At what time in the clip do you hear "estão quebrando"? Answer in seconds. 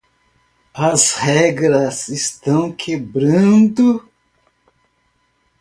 2.07-4.03